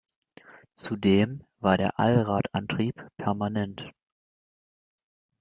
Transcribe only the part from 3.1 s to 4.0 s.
permanent.